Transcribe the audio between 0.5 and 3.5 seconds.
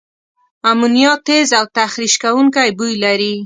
امونیا تیز او تخریش کوونکي بوی لري.